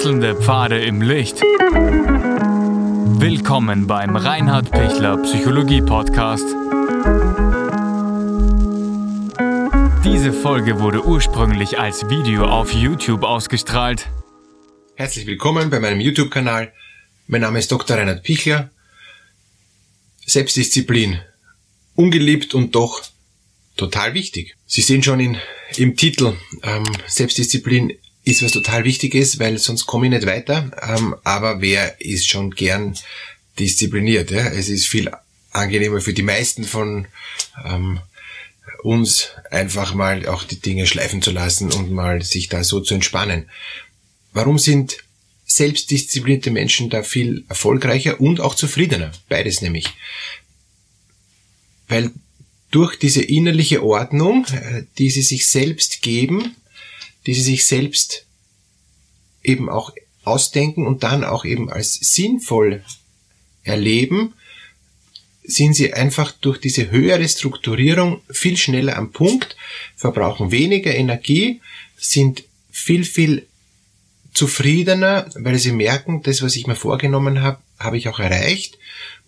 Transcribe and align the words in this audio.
Wechselnde 0.00 0.34
Pfade 0.34 0.82
im 0.82 1.02
Licht. 1.02 1.42
Willkommen 3.20 3.86
beim 3.86 4.16
Reinhard 4.16 4.70
Pichler 4.70 5.18
Psychologie 5.18 5.82
Podcast. 5.82 6.46
Diese 10.02 10.32
Folge 10.32 10.80
wurde 10.80 11.04
ursprünglich 11.04 11.78
als 11.78 12.08
Video 12.08 12.46
auf 12.46 12.72
YouTube 12.72 13.24
ausgestrahlt. 13.24 14.08
Herzlich 14.94 15.26
willkommen 15.26 15.68
bei 15.68 15.80
meinem 15.80 16.00
YouTube-Kanal. 16.00 16.72
Mein 17.26 17.42
Name 17.42 17.58
ist 17.58 17.70
Dr. 17.70 17.98
Reinhard 17.98 18.22
Pichler. 18.22 18.70
Selbstdisziplin. 20.24 21.20
Ungeliebt 21.94 22.54
und 22.54 22.74
doch 22.74 23.02
total 23.76 24.14
wichtig. 24.14 24.56
Sie 24.64 24.80
sehen 24.80 25.02
schon 25.02 25.20
in, 25.20 25.36
im 25.76 25.94
Titel, 25.94 26.38
ähm, 26.62 26.84
Selbstdisziplin 27.06 27.99
ist 28.24 28.42
was 28.42 28.52
total 28.52 28.84
Wichtiges, 28.84 29.38
weil 29.38 29.58
sonst 29.58 29.86
komme 29.86 30.06
ich 30.06 30.12
nicht 30.12 30.26
weiter. 30.26 30.70
Ähm, 30.82 31.16
aber 31.24 31.60
wer 31.60 32.00
ist 32.00 32.28
schon 32.28 32.50
gern 32.50 32.96
diszipliniert? 33.58 34.30
Ja? 34.30 34.48
Es 34.48 34.68
ist 34.68 34.86
viel 34.86 35.10
angenehmer 35.52 36.00
für 36.00 36.12
die 36.12 36.22
meisten 36.22 36.64
von 36.64 37.06
ähm, 37.64 38.00
uns 38.82 39.30
einfach 39.50 39.94
mal 39.94 40.26
auch 40.26 40.44
die 40.44 40.60
Dinge 40.60 40.86
schleifen 40.86 41.22
zu 41.22 41.30
lassen 41.30 41.72
und 41.72 41.90
mal 41.90 42.22
sich 42.22 42.48
da 42.48 42.64
so 42.64 42.80
zu 42.80 42.94
entspannen. 42.94 43.48
Warum 44.32 44.58
sind 44.58 44.98
selbstdisziplinierte 45.44 46.50
Menschen 46.50 46.90
da 46.90 47.02
viel 47.02 47.44
erfolgreicher 47.48 48.20
und 48.20 48.40
auch 48.40 48.54
zufriedener? 48.54 49.12
Beides 49.28 49.60
nämlich. 49.62 49.86
Weil 51.88 52.12
durch 52.70 52.96
diese 52.98 53.22
innerliche 53.22 53.82
Ordnung, 53.82 54.46
äh, 54.46 54.84
die 54.98 55.10
sie 55.10 55.22
sich 55.22 55.48
selbst 55.48 56.02
geben, 56.02 56.54
die 57.26 57.34
sie 57.34 57.42
sich 57.42 57.66
selbst 57.66 58.26
eben 59.42 59.68
auch 59.68 59.92
ausdenken 60.24 60.86
und 60.86 61.02
dann 61.02 61.24
auch 61.24 61.44
eben 61.44 61.70
als 61.70 61.94
sinnvoll 61.94 62.84
erleben, 63.62 64.34
sind 65.42 65.74
sie 65.74 65.92
einfach 65.92 66.32
durch 66.32 66.58
diese 66.58 66.90
höhere 66.90 67.28
Strukturierung 67.28 68.22
viel 68.30 68.56
schneller 68.56 68.96
am 68.96 69.10
Punkt, 69.12 69.56
verbrauchen 69.96 70.50
weniger 70.50 70.94
Energie, 70.94 71.60
sind 71.96 72.44
viel, 72.70 73.04
viel 73.04 73.46
zufriedener, 74.32 75.26
weil 75.34 75.58
sie 75.58 75.72
merken, 75.72 76.22
das, 76.22 76.42
was 76.42 76.56
ich 76.56 76.66
mir 76.66 76.76
vorgenommen 76.76 77.42
habe, 77.42 77.58
habe 77.78 77.98
ich 77.98 78.08
auch 78.08 78.20
erreicht. 78.20 78.78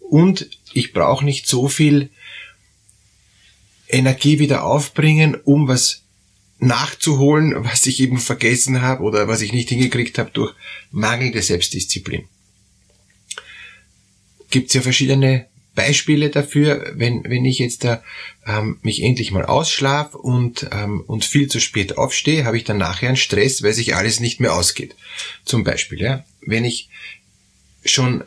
Und 0.01 0.49
ich 0.73 0.93
brauche 0.93 1.25
nicht 1.25 1.47
so 1.47 1.69
viel 1.69 2.11
Energie 3.89 4.39
wieder 4.39 4.65
aufbringen, 4.65 5.34
um 5.34 5.69
was 5.69 6.02
nachzuholen, 6.63 7.65
was 7.65 7.87
ich 7.87 8.01
eben 8.01 8.19
vergessen 8.19 8.83
habe 8.83 9.03
oder 9.03 9.27
was 9.27 9.43
ich 9.43 9.53
nicht 9.53 9.69
hingekriegt 9.69 10.19
habe 10.19 10.31
durch 10.33 10.55
mangelnde 10.93 11.43
Selbstdisziplin. 11.43 12.25
Gibt 14.51 14.69
es 14.69 14.75
ja 14.75 14.81
verschiedene 14.81 15.47
Beispiele 15.75 16.31
dafür, 16.31 16.93
wenn, 16.95 17.25
wenn 17.25 17.45
ich 17.45 17.59
jetzt 17.59 17.85
da 17.85 18.03
ähm, 18.47 18.79
mich 18.83 19.03
endlich 19.03 19.33
mal 19.33 19.45
ausschlaf 19.45 20.15
und, 20.15 20.69
ähm, 20.71 21.01
und 21.01 21.25
viel 21.25 21.49
zu 21.49 21.61
spät 21.61 21.97
aufstehe, 21.99 22.45
habe 22.45 22.59
ich 22.59 22.65
dann 22.65 22.79
nachher 22.79 23.09
einen 23.09 23.17
Stress, 23.17 23.63
weil 23.63 23.73
sich 23.73 23.97
alles 23.97 24.21
nicht 24.21 24.39
mehr 24.39 24.55
ausgeht. 24.55 24.95
Zum 25.45 25.65
Beispiel, 25.65 26.01
ja, 26.01 26.25
wenn 26.43 26.65
ich 26.65 26.91
schon 27.85 28.23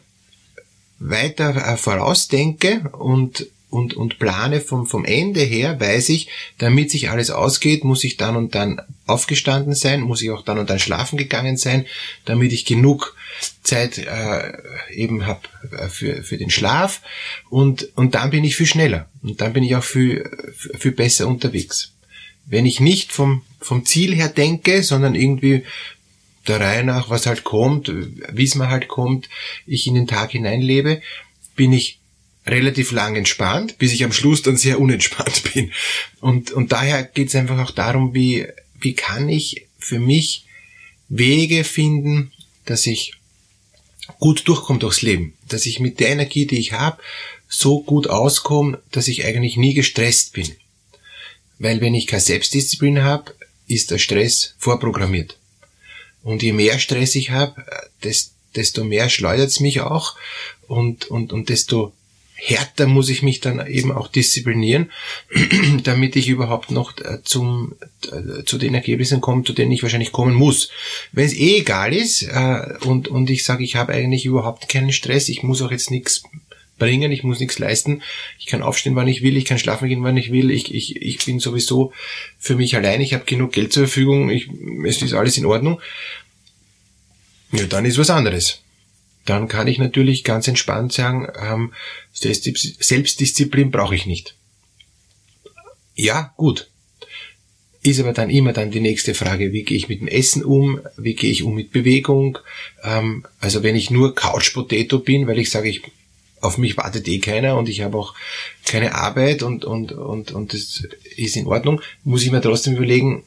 weiter 0.97 1.55
äh, 1.55 1.77
vorausdenke 1.77 2.89
und 2.97 3.47
und, 3.69 3.93
und 3.93 4.19
plane 4.19 4.61
vom, 4.61 4.85
vom 4.85 5.05
Ende 5.05 5.41
her, 5.41 5.79
weiß 5.79 6.09
ich, 6.09 6.29
damit 6.57 6.91
sich 6.91 7.09
alles 7.09 7.29
ausgeht, 7.29 7.83
muss 7.83 8.03
ich 8.03 8.17
dann 8.17 8.35
und 8.35 8.55
dann 8.55 8.81
aufgestanden 9.05 9.75
sein, 9.75 10.01
muss 10.01 10.21
ich 10.21 10.31
auch 10.31 10.43
dann 10.43 10.59
und 10.59 10.69
dann 10.69 10.79
schlafen 10.79 11.17
gegangen 11.17 11.57
sein, 11.57 11.85
damit 12.25 12.53
ich 12.53 12.65
genug 12.65 13.15
Zeit 13.63 13.97
äh, 13.97 14.53
eben 14.93 15.25
habe 15.25 15.41
äh, 15.77 15.87
für, 15.87 16.23
für 16.23 16.37
den 16.37 16.49
Schlaf 16.49 17.01
und, 17.49 17.89
und 17.95 18.15
dann 18.15 18.29
bin 18.29 18.43
ich 18.43 18.55
viel 18.55 18.65
schneller 18.65 19.09
und 19.21 19.41
dann 19.41 19.53
bin 19.53 19.63
ich 19.63 19.75
auch 19.75 19.83
viel, 19.83 20.29
viel 20.77 20.91
besser 20.91 21.27
unterwegs. 21.27 21.91
Wenn 22.45 22.65
ich 22.65 22.79
nicht 22.79 23.11
vom, 23.11 23.41
vom 23.59 23.85
Ziel 23.85 24.15
her 24.15 24.29
denke, 24.29 24.83
sondern 24.83 25.15
irgendwie 25.15 25.63
der 26.47 26.59
Reihe 26.59 26.83
nach, 26.83 27.09
was 27.09 27.25
halt 27.25 27.43
kommt, 27.43 27.91
wie 28.31 28.43
es 28.43 28.55
mir 28.55 28.69
halt 28.69 28.87
kommt, 28.87 29.29
ich 29.65 29.87
in 29.87 29.95
den 29.95 30.07
Tag 30.07 30.31
hineinlebe, 30.31 31.01
bin 31.55 31.73
ich 31.73 31.99
relativ 32.45 32.91
lang 32.91 33.15
entspannt, 33.15 33.77
bis 33.77 33.91
ich 33.91 34.03
am 34.03 34.11
Schluss 34.11 34.41
dann 34.41 34.57
sehr 34.57 34.79
unentspannt 34.79 35.43
bin. 35.53 35.71
Und, 36.21 36.51
und 36.51 36.71
daher 36.71 37.03
geht 37.03 37.29
es 37.29 37.35
einfach 37.35 37.59
auch 37.59 37.71
darum, 37.71 38.13
wie, 38.13 38.47
wie 38.79 38.93
kann 38.93 39.29
ich 39.29 39.67
für 39.79 39.99
mich 39.99 40.45
Wege 41.09 41.63
finden, 41.63 42.31
dass 42.65 42.85
ich 42.85 43.13
gut 44.19 44.47
durchkomme 44.47 44.79
durchs 44.79 45.01
Leben, 45.01 45.33
dass 45.47 45.65
ich 45.65 45.79
mit 45.79 45.99
der 45.99 46.09
Energie, 46.09 46.45
die 46.45 46.59
ich 46.59 46.73
habe, 46.73 47.01
so 47.47 47.81
gut 47.81 48.07
auskomme, 48.07 48.81
dass 48.91 49.07
ich 49.07 49.25
eigentlich 49.25 49.57
nie 49.57 49.73
gestresst 49.73 50.33
bin. 50.33 50.55
Weil 51.59 51.81
wenn 51.81 51.95
ich 51.95 52.07
keine 52.07 52.21
Selbstdisziplin 52.21 53.03
habe, 53.03 53.35
ist 53.67 53.91
der 53.91 53.97
Stress 53.97 54.55
vorprogrammiert. 54.57 55.37
Und 56.23 56.43
je 56.43 56.53
mehr 56.53 56.79
Stress 56.79 57.15
ich 57.15 57.31
habe, 57.31 57.65
desto 58.55 58.83
mehr 58.83 59.09
schleudert 59.09 59.49
es 59.49 59.59
mich 59.59 59.81
auch 59.81 60.15
und, 60.67 61.05
und, 61.05 61.33
und 61.33 61.49
desto 61.49 61.93
härter 62.35 62.85
muss 62.85 63.09
ich 63.09 63.23
mich 63.23 63.39
dann 63.39 63.65
eben 63.65 63.91
auch 63.91 64.07
disziplinieren, 64.07 64.91
damit 65.83 66.15
ich 66.15 66.27
überhaupt 66.27 66.69
noch 66.69 66.97
äh, 66.99 67.21
zum, 67.23 67.75
äh, 68.11 68.43
zu 68.43 68.57
den 68.57 68.75
Ergebnissen 68.75 69.21
komme, 69.21 69.43
zu 69.43 69.53
denen 69.53 69.71
ich 69.71 69.83
wahrscheinlich 69.83 70.11
kommen 70.11 70.35
muss. 70.35 70.69
Wenn 71.11 71.25
es 71.25 71.33
eh 71.33 71.59
egal 71.59 71.93
ist 71.93 72.23
äh, 72.23 72.73
und, 72.81 73.07
und 73.07 73.29
ich 73.29 73.43
sage, 73.45 73.63
ich 73.63 73.75
habe 73.75 73.93
eigentlich 73.93 74.25
überhaupt 74.25 74.67
keinen 74.69 74.91
Stress, 74.91 75.29
ich 75.29 75.43
muss 75.43 75.61
auch 75.61 75.71
jetzt 75.71 75.91
nichts 75.91 76.23
bringen, 76.77 77.11
ich 77.13 77.23
muss 77.23 77.39
nichts 77.39 77.57
leisten, 77.57 78.01
ich 78.37 78.47
kann 78.47 78.61
aufstehen, 78.61 78.95
wann 78.95 79.07
ich 79.07 79.21
will, 79.23 79.37
ich 79.37 79.45
kann 79.45 79.57
schlafen 79.57 79.87
gehen, 79.87 80.03
wann 80.03 80.17
ich 80.17 80.31
will, 80.31 80.51
ich, 80.51 80.75
ich, 80.75 81.01
ich 81.01 81.25
bin 81.25 81.39
sowieso 81.39 81.93
für 82.37 82.57
mich 82.57 82.75
allein, 82.75 82.99
ich 82.99 83.13
habe 83.13 83.23
genug 83.23 83.53
Geld 83.53 83.71
zur 83.71 83.87
Verfügung, 83.87 84.29
ich, 84.29 84.49
es 84.85 85.01
ist 85.01 85.13
alles 85.13 85.37
in 85.37 85.45
Ordnung, 85.45 85.79
ja, 87.53 87.63
dann 87.65 87.85
ist 87.85 87.97
was 87.97 88.09
anderes 88.09 88.64
dann 89.25 89.47
kann 89.47 89.67
ich 89.67 89.79
natürlich 89.79 90.23
ganz 90.23 90.47
entspannt 90.47 90.93
sagen, 90.93 91.27
ähm, 91.41 91.73
Selbstdisziplin 92.13 93.71
brauche 93.71 93.95
ich 93.95 94.05
nicht. 94.05 94.35
Ja, 95.95 96.33
gut. 96.37 96.69
Ist 97.81 97.99
aber 97.99 98.13
dann 98.13 98.29
immer 98.29 98.53
dann 98.53 98.71
die 98.71 98.79
nächste 98.79 99.13
Frage, 99.13 99.51
wie 99.53 99.63
gehe 99.63 99.77
ich 99.77 99.89
mit 99.89 100.01
dem 100.01 100.07
Essen 100.07 100.43
um, 100.43 100.79
wie 100.97 101.13
gehe 101.13 101.31
ich 101.31 101.43
um 101.43 101.55
mit 101.55 101.71
Bewegung. 101.71 102.39
Ähm, 102.83 103.25
also 103.39 103.63
wenn 103.63 103.75
ich 103.75 103.91
nur 103.91 104.15
Couch 104.15 104.53
Potato 104.53 104.99
bin, 104.99 105.27
weil 105.27 105.39
ich 105.39 105.49
sage, 105.49 105.69
ich 105.69 105.81
auf 106.41 106.57
mich 106.57 106.77
wartet 106.77 107.07
eh 107.07 107.19
keiner 107.19 107.57
und 107.57 107.69
ich 107.69 107.81
habe 107.81 107.97
auch 107.97 108.13
keine 108.65 108.95
Arbeit 108.95 109.43
und, 109.43 109.65
und, 109.65 109.91
und, 109.91 110.31
und 110.31 110.53
das 110.53 110.87
ist 111.15 111.35
in 111.35 111.47
Ordnung, 111.47 111.81
muss 112.03 112.23
ich 112.23 112.31
mir 112.31 112.41
trotzdem 112.41 112.75
überlegen, 112.75 113.23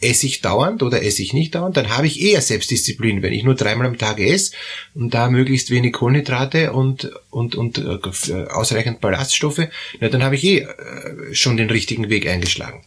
esse 0.00 0.26
ich 0.26 0.40
dauernd 0.40 0.82
oder 0.82 1.02
esse 1.02 1.22
ich 1.22 1.32
nicht 1.32 1.54
dauernd, 1.54 1.76
dann 1.76 1.96
habe 1.96 2.06
ich 2.06 2.20
eher 2.20 2.40
Selbstdisziplin. 2.40 3.22
Wenn 3.22 3.32
ich 3.32 3.42
nur 3.42 3.54
dreimal 3.54 3.86
am 3.86 3.98
Tag 3.98 4.20
esse 4.20 4.52
und 4.94 5.12
da 5.14 5.28
möglichst 5.28 5.70
wenig 5.70 5.92
Kohlenhydrate 5.92 6.72
und, 6.72 7.10
und, 7.30 7.56
und 7.56 7.78
äh, 7.78 8.44
ausreichend 8.50 9.00
Ballaststoffe, 9.00 9.68
na, 10.00 10.08
dann 10.08 10.22
habe 10.22 10.36
ich 10.36 10.44
eh 10.44 10.58
äh, 10.58 11.34
schon 11.34 11.56
den 11.56 11.70
richtigen 11.70 12.08
Weg 12.10 12.28
eingeschlagen. 12.28 12.84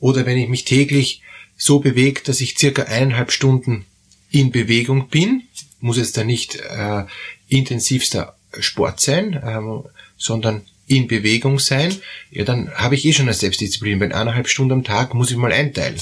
Oder 0.00 0.26
wenn 0.26 0.38
ich 0.38 0.48
mich 0.48 0.64
täglich 0.64 1.22
so 1.56 1.80
bewege, 1.80 2.22
dass 2.24 2.40
ich 2.40 2.56
circa 2.56 2.84
eineinhalb 2.84 3.32
Stunden 3.32 3.84
in 4.30 4.50
Bewegung 4.50 5.08
bin, 5.08 5.42
muss 5.80 5.96
jetzt 5.96 6.16
da 6.16 6.24
nicht 6.24 6.56
äh, 6.56 7.04
intensivster 7.48 8.36
Sport 8.58 9.00
sein, 9.00 9.40
ähm, 9.44 9.84
sondern 10.16 10.62
in 10.86 11.06
Bewegung 11.06 11.58
sein, 11.58 11.94
ja, 12.30 12.44
dann 12.44 12.70
habe 12.74 12.94
ich 12.94 13.04
eh 13.04 13.12
schon 13.12 13.26
eine 13.26 13.34
Selbstdisziplin. 13.34 13.98
Bei 13.98 14.06
eineinhalb 14.06 14.48
Stunden 14.48 14.72
am 14.72 14.84
Tag 14.84 15.14
muss 15.14 15.30
ich 15.30 15.36
mal 15.36 15.52
einteilen. 15.52 16.00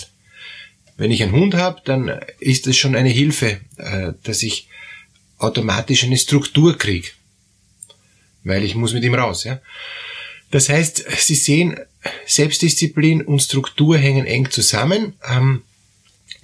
Wenn 0.96 1.10
ich 1.10 1.22
einen 1.22 1.32
Hund 1.32 1.54
habe, 1.54 1.82
dann 1.84 2.20
ist 2.38 2.66
es 2.66 2.76
schon 2.76 2.96
eine 2.96 3.10
Hilfe, 3.10 3.60
äh, 3.76 4.12
dass 4.22 4.43
ich 4.43 4.69
automatisch 5.38 6.04
eine 6.04 6.16
Struktur 6.16 6.78
kriege. 6.78 7.08
Weil 8.44 8.64
ich 8.64 8.75
muss 8.75 8.94
mit 8.94 9.04
ihm 9.04 9.14
raus. 9.14 9.44
Ja? 9.44 9.60
Das 10.50 10.69
heißt, 10.69 11.04
Sie 11.19 11.34
sehen, 11.34 11.76
Selbstdisziplin 12.26 13.22
und 13.22 13.40
Struktur 13.40 13.98
hängen 13.98 14.26
eng 14.26 14.50
zusammen. 14.50 15.14
Ähm, 15.28 15.62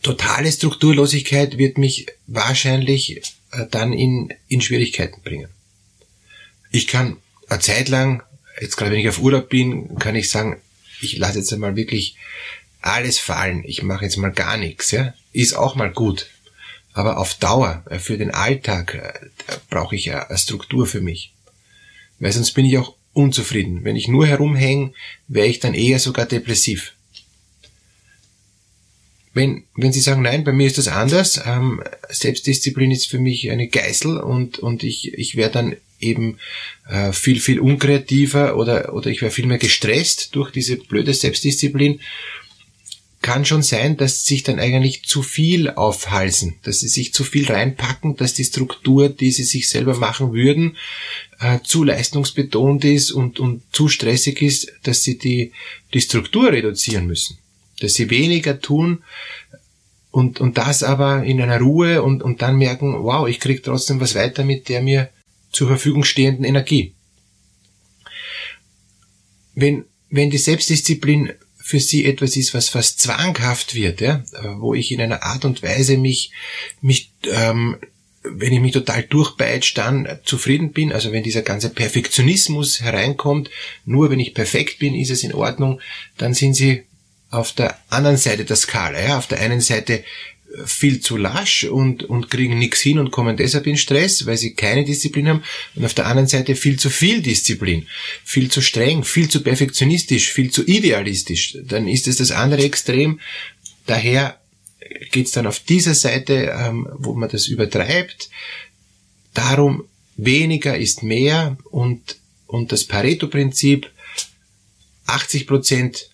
totale 0.02 0.50
Strukturlosigkeit 0.50 1.58
wird 1.58 1.78
mich 1.78 2.06
wahrscheinlich 2.26 3.18
äh, 3.52 3.66
dann 3.70 3.92
in, 3.92 4.34
in 4.48 4.60
Schwierigkeiten 4.60 5.22
bringen. 5.22 5.48
Ich 6.70 6.86
kann 6.86 7.16
eine 7.48 7.60
Zeit 7.60 7.88
lang, 7.88 8.22
jetzt 8.60 8.76
gerade 8.76 8.90
wenn 8.90 9.00
ich 9.00 9.08
auf 9.08 9.20
Urlaub 9.20 9.48
bin, 9.48 9.98
kann 9.98 10.16
ich 10.16 10.30
sagen, 10.30 10.60
ich 11.00 11.18
lasse 11.18 11.38
jetzt 11.38 11.52
einmal 11.52 11.76
wirklich 11.76 12.16
alles 12.82 13.18
fallen, 13.18 13.64
ich 13.64 13.82
mache 13.82 14.04
jetzt 14.04 14.16
mal 14.16 14.32
gar 14.32 14.56
nichts, 14.56 14.90
ja, 14.90 15.14
ist 15.32 15.54
auch 15.54 15.74
mal 15.74 15.90
gut. 15.90 16.26
Aber 16.92 17.18
auf 17.18 17.34
Dauer, 17.34 17.84
äh, 17.88 17.98
für 17.98 18.18
den 18.18 18.30
Alltag, 18.32 18.94
äh, 18.94 19.56
brauche 19.70 19.96
ich 19.96 20.12
eine 20.12 20.38
Struktur 20.38 20.86
für 20.86 21.00
mich. 21.00 21.32
Weil 22.18 22.32
sonst 22.32 22.52
bin 22.52 22.66
ich 22.66 22.76
auch 22.78 22.94
unzufrieden. 23.14 23.84
Wenn 23.84 23.96
ich 23.96 24.08
nur 24.08 24.26
herumhänge, 24.26 24.92
wäre 25.26 25.46
ich 25.46 25.60
dann 25.60 25.74
eher 25.74 25.98
sogar 25.98 26.26
depressiv. 26.26 26.94
wenn, 29.34 29.64
wenn 29.74 29.92
Sie 29.92 30.00
sagen, 30.00 30.22
nein, 30.22 30.44
bei 30.44 30.52
mir 30.52 30.66
ist 30.66 30.78
das 30.78 30.88
anders, 30.88 31.40
ähm, 31.46 31.82
Selbstdisziplin 32.10 32.90
ist 32.90 33.06
für 33.06 33.18
mich 33.18 33.50
eine 33.50 33.66
Geißel 33.66 34.18
und, 34.18 34.58
und 34.58 34.82
ich, 34.82 35.14
ich 35.14 35.36
wäre 35.36 35.50
dann 35.50 35.76
eben 36.00 36.38
äh, 36.88 37.12
viel, 37.12 37.40
viel 37.40 37.60
unkreativer 37.60 38.56
oder, 38.56 38.94
oder 38.94 39.08
ich 39.08 39.22
wäre 39.22 39.30
viel 39.30 39.46
mehr 39.46 39.58
gestresst 39.58 40.34
durch 40.34 40.50
diese 40.50 40.76
blöde 40.76 41.14
Selbstdisziplin, 41.14 42.00
kann 43.22 43.44
schon 43.44 43.62
sein, 43.62 43.96
dass 43.96 44.24
sie 44.24 44.34
sich 44.34 44.42
dann 44.42 44.58
eigentlich 44.58 45.04
zu 45.04 45.22
viel 45.22 45.70
aufhalsen, 45.70 46.56
dass 46.62 46.80
sie 46.80 46.88
sich 46.88 47.14
zu 47.14 47.24
viel 47.24 47.50
reinpacken, 47.50 48.16
dass 48.16 48.34
die 48.34 48.44
Struktur, 48.44 49.08
die 49.08 49.30
sie 49.30 49.44
sich 49.44 49.68
selber 49.68 49.96
machen 49.96 50.32
würden, 50.32 50.76
äh, 51.40 51.60
zu 51.62 51.84
leistungsbetont 51.84 52.84
ist 52.84 53.12
und, 53.12 53.40
und 53.40 53.62
zu 53.72 53.88
stressig 53.88 54.42
ist, 54.42 54.72
dass 54.82 55.02
sie 55.02 55.18
die, 55.18 55.52
die 55.94 56.00
Struktur 56.00 56.52
reduzieren 56.52 57.06
müssen 57.06 57.38
dass 57.82 57.94
sie 57.94 58.10
weniger 58.10 58.60
tun 58.60 59.02
und, 60.10 60.40
und 60.40 60.58
das 60.58 60.82
aber 60.82 61.24
in 61.24 61.40
einer 61.40 61.58
Ruhe 61.58 62.02
und, 62.02 62.22
und 62.22 62.42
dann 62.42 62.56
merken, 62.56 63.02
wow, 63.02 63.26
ich 63.26 63.40
kriege 63.40 63.62
trotzdem 63.62 64.00
was 64.00 64.14
weiter 64.14 64.44
mit 64.44 64.68
der 64.68 64.82
mir 64.82 65.10
zur 65.50 65.68
Verfügung 65.68 66.04
stehenden 66.04 66.44
Energie. 66.44 66.94
Wenn, 69.54 69.84
wenn 70.10 70.30
die 70.30 70.38
Selbstdisziplin 70.38 71.32
für 71.72 71.80
sie 71.80 72.04
etwas 72.04 72.36
ist, 72.36 72.52
was 72.52 72.68
fast 72.68 73.00
zwanghaft 73.00 73.74
wird, 73.74 74.02
ja, 74.02 74.22
wo 74.58 74.74
ich 74.74 74.92
in 74.92 75.00
einer 75.00 75.22
Art 75.22 75.46
und 75.46 75.62
Weise 75.62 75.96
mich, 75.96 76.30
mich 76.82 77.12
ähm, 77.32 77.78
wenn 78.22 78.52
ich 78.52 78.60
mich 78.60 78.72
total 78.72 79.04
durchpeitscht, 79.04 79.78
dann 79.78 80.18
zufrieden 80.22 80.72
bin, 80.72 80.92
also 80.92 81.12
wenn 81.12 81.22
dieser 81.22 81.40
ganze 81.40 81.70
Perfektionismus 81.70 82.82
hereinkommt, 82.82 83.48
nur 83.86 84.10
wenn 84.10 84.20
ich 84.20 84.34
perfekt 84.34 84.80
bin, 84.80 84.94
ist 84.94 85.10
es 85.10 85.24
in 85.24 85.32
Ordnung, 85.32 85.80
dann 86.18 86.34
sind 86.34 86.52
sie 86.52 86.82
auf 87.30 87.52
der 87.52 87.78
anderen 87.88 88.18
Seite 88.18 88.44
der 88.44 88.56
Skala. 88.56 89.00
Ja, 89.02 89.16
auf 89.16 89.28
der 89.28 89.40
einen 89.40 89.62
Seite 89.62 90.04
viel 90.64 91.00
zu 91.00 91.16
lasch 91.16 91.64
und, 91.64 92.04
und 92.04 92.30
kriegen 92.30 92.58
nichts 92.58 92.80
hin 92.80 92.98
und 92.98 93.10
kommen 93.10 93.36
deshalb 93.36 93.66
in 93.66 93.76
Stress, 93.76 94.26
weil 94.26 94.36
sie 94.36 94.54
keine 94.54 94.84
Disziplin 94.84 95.28
haben. 95.28 95.42
Und 95.74 95.84
auf 95.84 95.94
der 95.94 96.06
anderen 96.06 96.28
Seite 96.28 96.56
viel 96.56 96.78
zu 96.78 96.90
viel 96.90 97.22
Disziplin, 97.22 97.86
viel 98.24 98.50
zu 98.50 98.60
streng, 98.60 99.04
viel 99.04 99.28
zu 99.28 99.42
perfektionistisch, 99.42 100.32
viel 100.32 100.50
zu 100.50 100.64
idealistisch. 100.64 101.58
Dann 101.64 101.88
ist 101.88 102.06
es 102.08 102.16
das 102.16 102.30
andere 102.30 102.62
Extrem. 102.62 103.20
Daher 103.86 104.40
geht's 105.10 105.32
dann 105.32 105.46
auf 105.46 105.60
dieser 105.60 105.94
Seite, 105.94 106.54
ähm, 106.56 106.88
wo 106.94 107.14
man 107.14 107.30
das 107.30 107.46
übertreibt, 107.46 108.30
darum, 109.34 109.84
weniger 110.16 110.76
ist 110.76 111.02
mehr 111.02 111.56
und, 111.70 112.16
und 112.46 112.72
das 112.72 112.84
Pareto-Prinzip, 112.84 113.90
80 115.06 115.46
Prozent, 115.46 116.10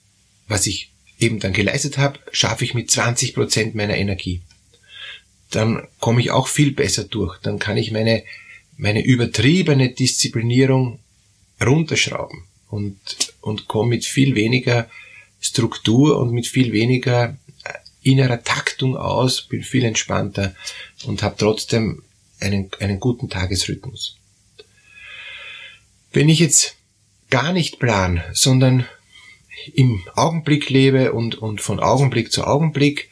was 0.47 0.67
ich 0.67 0.91
eben 1.19 1.41
dann 1.41 1.53
geleistet 1.53 1.99
habe, 1.99 2.19
schaffe 2.33 2.65
ich 2.65 2.75
mit 2.75 2.91
20 2.91 3.35
Prozent 3.35 3.75
meiner 3.75 3.97
Energie. 3.97 4.43
Dann 5.51 5.87
komme 5.99 6.21
ich 6.21 6.31
auch 6.31 6.49
viel 6.49 6.73
besser 6.73 7.05
durch. 7.05 7.39
Dann 7.39 7.59
kann 7.59 7.77
ich 7.77 7.91
meine, 7.91 8.23
meine 8.77 9.05
übertriebene 9.05 9.91
Disziplinierung 9.91 11.01
runterschrauben 11.65 12.45
und, 12.69 12.99
und 13.41 13.67
komme 13.67 13.91
mit 13.91 14.05
viel 14.05 14.35
weniger 14.35 14.89
Struktur 15.41 16.19
und 16.19 16.33
mit 16.33 16.47
viel 16.47 16.73
weniger 16.73 17.37
äh, 17.65 17.73
innerer 18.03 18.43
Taktung 18.43 18.97
aus, 18.97 19.43
bin 19.43 19.63
viel 19.63 19.85
entspannter 19.85 20.55
und 21.05 21.23
habe 21.23 21.37
trotzdem 21.39 22.03
einen, 22.41 22.71
einen 22.81 23.01
guten 23.01 23.29
Tagesrhythmus. 23.29 24.17
Wenn 26.13 26.29
ich 26.29 26.39
jetzt 26.39 26.77
gar 27.31 27.53
nicht 27.53 27.79
plan, 27.79 28.23
sondern 28.33 28.87
im 29.75 30.03
Augenblick 30.15 30.71
lebe 30.71 31.13
und, 31.13 31.37
und 31.37 31.61
von 31.61 31.81
Augenblick 31.81 32.33
zu 32.33 32.45
Augenblick, 32.45 33.11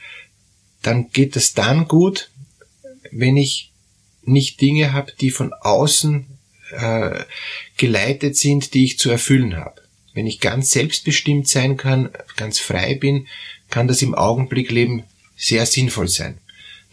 dann 0.83 1.11
geht 1.11 1.37
es 1.37 1.55
dann 1.55 1.89
gut, 1.89 2.31
wenn 3.11 3.37
ich 3.37 3.73
nicht 4.23 4.61
Dinge 4.61 4.93
habe, 4.93 5.13
die 5.21 5.31
von 5.31 5.53
außen 5.53 6.27
äh, 6.73 7.25
geleitet 7.77 8.37
sind, 8.37 8.75
die 8.75 8.85
ich 8.85 8.99
zu 8.99 9.11
erfüllen 9.11 9.57
habe. 9.57 9.83
Wenn 10.15 10.27
ich 10.27 10.41
ganz 10.41 10.71
selbstbestimmt 10.71 11.49
sein 11.49 11.77
kann, 11.77 12.11
ganz 12.37 12.59
frei 12.59 12.95
bin, 12.95 13.27
kann 13.71 13.89
das 13.89 14.03
im 14.03 14.15
Augenblick 14.15 14.71
leben 14.71 15.05
sehr 15.37 15.67
sinnvoll 15.67 16.09
sein 16.09 16.39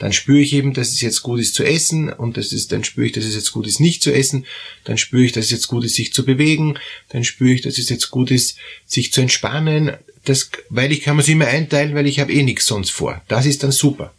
dann 0.04 0.12
spüre 0.12 0.42
ich 0.42 0.52
eben, 0.52 0.74
dass 0.74 0.90
es 0.90 1.00
jetzt 1.00 1.22
gut 1.22 1.40
ist 1.40 1.56
zu 1.56 1.64
essen 1.64 2.12
und 2.12 2.36
das 2.36 2.52
ist, 2.52 2.74
dann 2.74 2.84
spüre 2.84 3.08
ich, 3.08 3.14
dass 3.14 3.24
es 3.24 3.36
jetzt 3.36 3.54
gut 3.54 3.66
ist 3.66 3.80
nicht 3.80 4.04
zu 4.04 4.14
essen, 4.14 4.46
dann 4.84 4.98
spüre 4.98 5.24
ich, 5.24 5.32
dass 5.32 5.46
es 5.46 5.52
jetzt 5.52 5.68
gut 5.68 5.86
ist, 5.86 5.96
sich 5.96 6.12
zu 6.12 6.26
bewegen, 6.26 6.78
dann 7.08 7.24
spüre 7.24 7.54
ich, 7.54 7.62
dass 7.62 7.78
es 7.78 7.88
jetzt 7.88 8.12
gut 8.12 8.30
ist, 8.30 8.58
sich 8.86 9.14
zu 9.14 9.22
entspannen, 9.22 9.96
das, 10.26 10.50
weil 10.68 10.92
ich 10.92 11.04
kann 11.04 11.16
mir 11.16 11.22
es 11.22 11.30
immer 11.30 11.48
einteilen, 11.48 11.96
weil 11.96 12.06
ich 12.06 12.20
habe 12.20 12.34
eh 12.34 12.44
nichts 12.44 12.66
sonst 12.66 12.90
vor. 12.90 13.22
Das 13.30 13.46
ist 13.46 13.64
dann 13.64 13.72
super. 13.72 14.14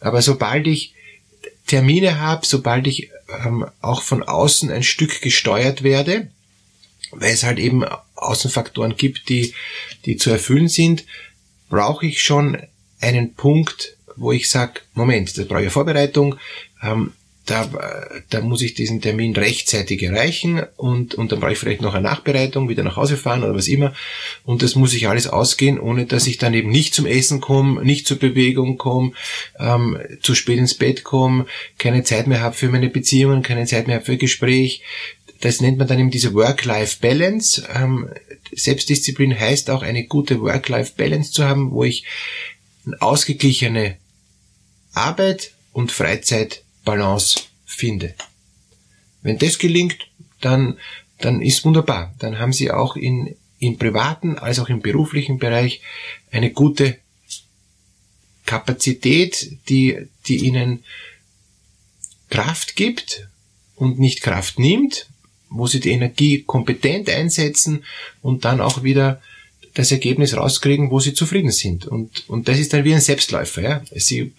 Aber 0.00 0.22
sobald 0.22 0.66
ich 0.66 0.94
Termine 1.66 2.18
habe, 2.18 2.46
sobald 2.46 2.86
ich 2.86 3.10
ähm, 3.44 3.66
auch 3.82 4.00
von 4.00 4.22
außen 4.22 4.70
ein 4.70 4.82
Stück 4.82 5.20
gesteuert 5.20 5.82
werde, 5.82 6.30
weil 7.10 7.34
es 7.34 7.42
halt 7.42 7.58
eben 7.58 7.84
Außenfaktoren 8.14 8.96
gibt, 8.96 9.28
die, 9.28 9.52
die 10.06 10.16
zu 10.16 10.30
erfüllen 10.30 10.68
sind, 10.68 11.04
brauche 11.68 12.06
ich 12.06 12.22
schon 12.22 12.56
einen 13.00 13.34
Punkt, 13.34 13.98
wo 14.16 14.32
ich 14.32 14.50
sage, 14.50 14.80
Moment, 14.94 15.36
da 15.36 15.44
brauche 15.44 15.64
ich 15.64 15.72
Vorbereitung, 15.72 16.36
ähm, 16.82 17.12
da, 17.50 17.68
da 18.28 18.40
muss 18.42 18.62
ich 18.62 18.74
diesen 18.74 19.00
Termin 19.00 19.34
rechtzeitig 19.34 20.02
erreichen 20.02 20.62
und, 20.76 21.14
und 21.14 21.32
dann 21.32 21.40
brauche 21.40 21.52
ich 21.52 21.58
vielleicht 21.58 21.80
noch 21.80 21.94
eine 21.94 22.08
Nachbereitung, 22.08 22.68
wieder 22.68 22.84
nach 22.84 22.96
Hause 22.96 23.16
fahren 23.16 23.42
oder 23.42 23.54
was 23.54 23.66
immer. 23.66 23.92
Und 24.44 24.62
das 24.62 24.76
muss 24.76 24.94
ich 24.94 25.08
alles 25.08 25.26
ausgehen, 25.26 25.80
ohne 25.80 26.06
dass 26.06 26.26
ich 26.26 26.38
dann 26.38 26.54
eben 26.54 26.70
nicht 26.70 26.94
zum 26.94 27.06
Essen 27.06 27.40
komme, 27.40 27.84
nicht 27.84 28.06
zur 28.06 28.18
Bewegung 28.18 28.78
komme, 28.78 29.12
ähm, 29.58 29.98
zu 30.22 30.34
spät 30.34 30.58
ins 30.58 30.74
Bett 30.74 31.02
komme, 31.02 31.46
keine 31.78 32.04
Zeit 32.04 32.26
mehr 32.26 32.40
habe 32.40 32.54
für 32.54 32.68
meine 32.68 32.88
Beziehungen, 32.88 33.42
keine 33.42 33.66
Zeit 33.66 33.86
mehr 33.86 33.96
habe 33.96 34.06
für 34.06 34.16
Gespräch. 34.16 34.82
Das 35.40 35.60
nennt 35.60 35.78
man 35.78 35.88
dann 35.88 35.98
eben 35.98 36.10
diese 36.10 36.34
Work-Life-Balance. 36.34 37.66
Ähm, 37.74 38.10
Selbstdisziplin 38.52 39.38
heißt 39.38 39.70
auch 39.70 39.82
eine 39.82 40.04
gute 40.04 40.40
Work-Life-Balance 40.40 41.32
zu 41.32 41.44
haben, 41.44 41.72
wo 41.72 41.84
ich 41.84 42.04
ausgeglichene 42.98 43.96
Arbeit 44.92 45.52
und 45.72 45.92
Freizeitbalance 45.92 47.42
finde. 47.64 48.14
Wenn 49.22 49.38
das 49.38 49.58
gelingt, 49.58 49.98
dann, 50.40 50.78
dann 51.18 51.42
ist 51.42 51.64
wunderbar. 51.64 52.14
Dann 52.18 52.38
haben 52.38 52.52
Sie 52.52 52.70
auch 52.70 52.96
in, 52.96 53.36
im 53.58 53.78
privaten 53.78 54.38
als 54.38 54.58
auch 54.58 54.68
im 54.68 54.80
beruflichen 54.80 55.38
Bereich 55.38 55.82
eine 56.30 56.50
gute 56.50 56.98
Kapazität, 58.46 59.58
die, 59.68 60.08
die 60.26 60.38
Ihnen 60.38 60.84
Kraft 62.30 62.76
gibt 62.76 63.28
und 63.76 63.98
nicht 63.98 64.22
Kraft 64.22 64.58
nimmt, 64.58 65.08
wo 65.50 65.66
Sie 65.66 65.80
die 65.80 65.90
Energie 65.90 66.42
kompetent 66.42 67.10
einsetzen 67.10 67.84
und 68.22 68.44
dann 68.44 68.60
auch 68.60 68.82
wieder 68.82 69.20
das 69.74 69.92
Ergebnis 69.92 70.36
rauskriegen, 70.36 70.90
wo 70.90 71.00
sie 71.00 71.14
zufrieden 71.14 71.52
sind. 71.52 71.86
Und, 71.86 72.28
und 72.28 72.48
das 72.48 72.58
ist 72.58 72.72
dann 72.72 72.84
wie 72.84 72.94
ein 72.94 73.00
Selbstläufer. 73.00 73.62
Ja? 73.62 73.82
Sie, 73.94 74.32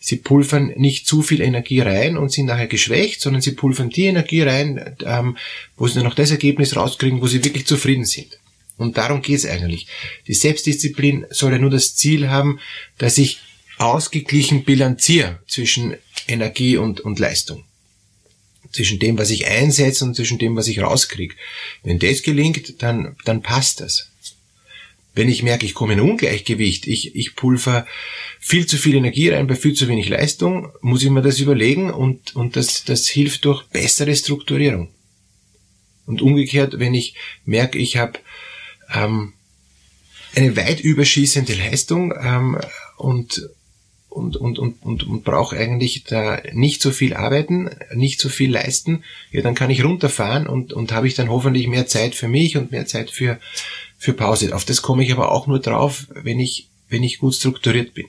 sie 0.00 0.16
pulvern 0.16 0.72
nicht 0.76 1.06
zu 1.06 1.22
viel 1.22 1.40
Energie 1.40 1.80
rein 1.80 2.16
und 2.16 2.32
sind 2.32 2.46
nachher 2.46 2.68
geschwächt, 2.68 3.20
sondern 3.20 3.42
sie 3.42 3.52
pulvern 3.52 3.90
die 3.90 4.06
Energie 4.06 4.42
rein, 4.42 4.96
ähm, 5.04 5.36
wo 5.76 5.86
sie 5.86 5.94
dann 5.94 6.04
noch 6.04 6.14
das 6.14 6.30
Ergebnis 6.30 6.76
rauskriegen, 6.76 7.20
wo 7.20 7.26
sie 7.26 7.44
wirklich 7.44 7.66
zufrieden 7.66 8.06
sind. 8.06 8.38
Und 8.78 8.96
darum 8.96 9.22
geht's 9.22 9.44
eigentlich. 9.44 9.88
Die 10.26 10.34
Selbstdisziplin 10.34 11.26
soll 11.30 11.52
ja 11.52 11.58
nur 11.58 11.70
das 11.70 11.96
Ziel 11.96 12.30
haben, 12.30 12.60
dass 12.96 13.18
ich 13.18 13.40
ausgeglichen 13.76 14.64
bilanziere 14.64 15.40
zwischen 15.46 15.96
Energie 16.26 16.76
und, 16.76 17.00
und 17.00 17.18
Leistung. 17.18 17.64
Zwischen 18.72 18.98
dem, 18.98 19.18
was 19.18 19.30
ich 19.30 19.46
einsetze 19.46 20.04
und 20.04 20.14
zwischen 20.14 20.38
dem, 20.38 20.56
was 20.56 20.68
ich 20.68 20.80
rauskriege. 20.80 21.34
Wenn 21.82 21.98
das 21.98 22.22
gelingt, 22.22 22.82
dann, 22.82 23.16
dann 23.24 23.42
passt 23.42 23.80
das. 23.80 24.08
Wenn 25.18 25.28
ich 25.28 25.42
merke, 25.42 25.66
ich 25.66 25.74
komme 25.74 25.94
in 25.94 26.00
Ungleichgewicht, 26.00 26.86
ich, 26.86 27.16
ich 27.16 27.34
pulver 27.34 27.88
viel 28.38 28.66
zu 28.66 28.76
viel 28.76 28.94
Energie 28.94 29.30
rein 29.30 29.48
bei 29.48 29.56
viel 29.56 29.74
zu 29.74 29.88
wenig 29.88 30.08
Leistung, 30.08 30.68
muss 30.80 31.02
ich 31.02 31.10
mir 31.10 31.22
das 31.22 31.40
überlegen 31.40 31.90
und, 31.90 32.36
und 32.36 32.54
das, 32.54 32.84
das 32.84 33.08
hilft 33.08 33.44
durch 33.44 33.64
bessere 33.64 34.14
Strukturierung. 34.14 34.90
Und 36.06 36.22
umgekehrt, 36.22 36.78
wenn 36.78 36.94
ich 36.94 37.16
merke, 37.44 37.78
ich 37.78 37.96
habe 37.96 38.20
ähm, 38.94 39.32
eine 40.36 40.56
weit 40.56 40.82
überschießende 40.82 41.54
Leistung 41.54 42.14
ähm, 42.16 42.56
und, 42.96 43.50
und, 44.08 44.36
und, 44.36 44.60
und, 44.60 44.80
und, 44.84 45.02
und 45.02 45.24
brauche 45.24 45.56
eigentlich 45.56 46.04
da 46.04 46.40
nicht 46.52 46.80
so 46.80 46.92
viel 46.92 47.14
arbeiten, 47.14 47.70
nicht 47.92 48.20
so 48.20 48.28
viel 48.28 48.52
leisten, 48.52 49.02
ja, 49.32 49.42
dann 49.42 49.56
kann 49.56 49.70
ich 49.70 49.82
runterfahren 49.82 50.46
und, 50.46 50.72
und 50.72 50.92
habe 50.92 51.08
ich 51.08 51.14
dann 51.14 51.28
hoffentlich 51.28 51.66
mehr 51.66 51.88
Zeit 51.88 52.14
für 52.14 52.28
mich 52.28 52.56
und 52.56 52.70
mehr 52.70 52.86
Zeit 52.86 53.10
für, 53.10 53.40
für 53.98 54.14
Pause. 54.14 54.54
Auf 54.54 54.64
das 54.64 54.80
komme 54.80 55.04
ich 55.04 55.12
aber 55.12 55.32
auch 55.32 55.46
nur 55.46 55.58
drauf, 55.58 56.06
wenn 56.10 56.40
ich, 56.40 56.68
wenn 56.88 57.02
ich 57.02 57.18
gut 57.18 57.34
strukturiert 57.34 57.92
bin. 57.92 58.06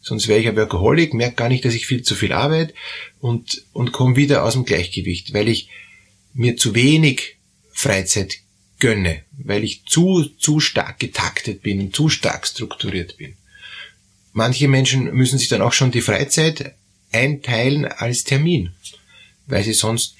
Sonst 0.00 0.28
wäre 0.28 0.38
ich 0.38 0.46
ein 0.46 0.56
Workaholic, 0.56 1.14
merke 1.14 1.36
gar 1.36 1.48
nicht, 1.48 1.64
dass 1.64 1.72
ich 1.72 1.86
viel 1.86 2.02
zu 2.02 2.14
viel 2.14 2.32
arbeite 2.32 2.74
und, 3.20 3.62
und 3.72 3.92
komme 3.92 4.16
wieder 4.16 4.44
aus 4.44 4.52
dem 4.52 4.66
Gleichgewicht, 4.66 5.32
weil 5.32 5.48
ich 5.48 5.70
mir 6.34 6.58
zu 6.58 6.74
wenig 6.74 7.38
Freizeit 7.72 8.36
gönne, 8.78 9.22
weil 9.32 9.64
ich 9.64 9.84
zu, 9.86 10.24
zu 10.38 10.60
stark 10.60 10.98
getaktet 10.98 11.62
bin 11.62 11.80
und 11.80 11.96
zu 11.96 12.10
stark 12.10 12.46
strukturiert 12.46 13.16
bin. 13.16 13.34
Manche 14.34 14.68
Menschen 14.68 15.14
müssen 15.14 15.38
sich 15.38 15.48
dann 15.48 15.62
auch 15.62 15.72
schon 15.72 15.90
die 15.90 16.02
Freizeit 16.02 16.74
einteilen 17.10 17.86
als 17.86 18.24
Termin, 18.24 18.74
weil 19.46 19.64
sie 19.64 19.72
sonst 19.72 20.16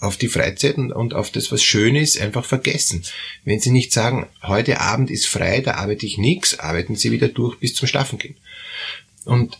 auf 0.00 0.16
die 0.16 0.28
Freizeit 0.28 0.78
und 0.78 1.14
auf 1.14 1.30
das, 1.30 1.50
was 1.50 1.62
schön 1.62 1.96
ist, 1.96 2.20
einfach 2.20 2.44
vergessen. 2.44 3.04
Wenn 3.44 3.60
Sie 3.60 3.70
nicht 3.70 3.92
sagen, 3.92 4.26
heute 4.42 4.80
Abend 4.80 5.10
ist 5.10 5.26
frei, 5.26 5.60
da 5.60 5.74
arbeite 5.74 6.06
ich 6.06 6.18
nichts, 6.18 6.58
arbeiten 6.58 6.94
Sie 6.94 7.10
wieder 7.10 7.28
durch 7.28 7.58
bis 7.58 7.74
zum 7.74 7.88
Schlafen 7.88 8.18
gehen. 8.18 8.36
Und, 9.24 9.58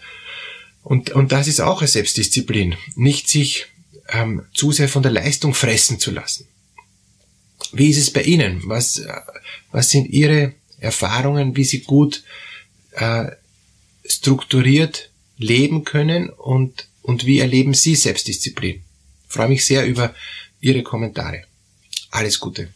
und, 0.85 1.11
und 1.11 1.33
das 1.33 1.49
ist 1.49 1.61
auch 1.61 1.80
eine 1.80 1.88
Selbstdisziplin, 1.88 2.76
nicht 2.95 3.28
sich 3.28 3.66
ähm, 4.11 4.45
zu 4.54 4.71
sehr 4.71 4.88
von 4.88 5.02
der 5.02 5.12
Leistung 5.12 5.54
fressen 5.54 5.99
zu 5.99 6.12
lassen. 6.12 6.47
Wie 7.73 7.90
ist 7.90 7.99
es 7.99 8.12
bei 8.12 8.23
Ihnen? 8.23 8.62
Was, 8.64 8.99
äh, 8.99 9.12
was 9.73 9.90
sind 9.90 10.09
Ihre 10.09 10.54
Erfahrungen, 10.78 11.57
wie 11.57 11.64
Sie 11.64 11.80
gut 11.80 12.23
äh, 12.92 13.26
strukturiert 14.07 15.11
leben 15.37 15.85
können 15.85 16.30
und, 16.30 16.88
und 17.02 17.26
wie 17.26 17.40
erleben 17.40 17.75
Sie 17.75 17.97
Selbstdisziplin? 17.97 18.83
Freue 19.28 19.49
mich 19.49 19.64
sehr 19.64 19.87
über 19.87 20.14
Ihre 20.61 20.82
Kommentare. 20.82 21.44
Alles 22.11 22.40
Gute. 22.40 22.68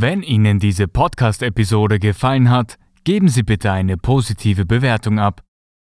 Wenn 0.00 0.22
Ihnen 0.22 0.60
diese 0.60 0.86
Podcast-Episode 0.86 1.98
gefallen 1.98 2.50
hat, 2.50 2.78
geben 3.02 3.28
Sie 3.28 3.42
bitte 3.42 3.72
eine 3.72 3.96
positive 3.96 4.64
Bewertung 4.64 5.18
ab. 5.18 5.42